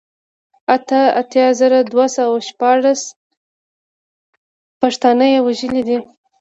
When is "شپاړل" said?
2.49-2.97